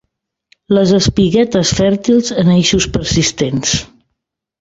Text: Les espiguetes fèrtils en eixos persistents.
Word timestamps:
Les 0.77 0.93
espiguetes 0.99 1.73
fèrtils 1.79 2.31
en 2.45 2.49
eixos 2.55 2.87
persistents. 2.97 3.75